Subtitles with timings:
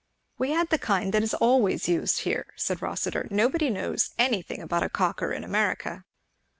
[0.39, 4.81] "We had the kind that is always used here," said Rossitur; "nobody knows anything about
[4.81, 6.05] a Cocker in America."